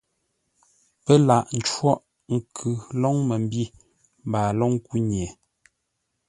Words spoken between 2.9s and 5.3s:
lóŋ məmbî mbaa lóŋ kúnye.